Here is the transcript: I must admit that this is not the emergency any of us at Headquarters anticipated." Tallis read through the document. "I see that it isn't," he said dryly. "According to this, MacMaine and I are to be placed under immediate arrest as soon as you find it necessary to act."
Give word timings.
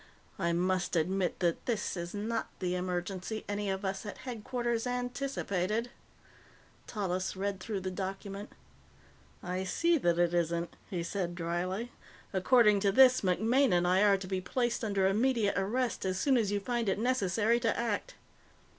I 0.39 0.51
must 0.51 0.95
admit 0.95 1.41
that 1.41 1.67
this 1.67 1.95
is 1.95 2.15
not 2.15 2.47
the 2.57 2.73
emergency 2.73 3.45
any 3.47 3.69
of 3.69 3.85
us 3.85 4.03
at 4.03 4.17
Headquarters 4.17 4.87
anticipated." 4.87 5.91
Tallis 6.87 7.35
read 7.35 7.59
through 7.59 7.81
the 7.81 7.91
document. 7.91 8.49
"I 9.43 9.63
see 9.63 9.99
that 9.99 10.17
it 10.17 10.33
isn't," 10.33 10.75
he 10.89 11.03
said 11.03 11.35
dryly. 11.35 11.91
"According 12.33 12.79
to 12.79 12.91
this, 12.91 13.21
MacMaine 13.21 13.71
and 13.73 13.87
I 13.87 14.01
are 14.01 14.17
to 14.17 14.27
be 14.27 14.41
placed 14.41 14.83
under 14.83 15.05
immediate 15.05 15.53
arrest 15.55 16.03
as 16.03 16.19
soon 16.19 16.35
as 16.35 16.51
you 16.51 16.59
find 16.59 16.89
it 16.89 16.97
necessary 16.97 17.59
to 17.59 17.77
act." 17.77 18.15